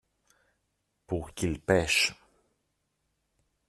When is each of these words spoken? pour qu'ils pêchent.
pour 1.05 1.31
qu'ils 1.35 1.59
pêchent. 1.61 2.15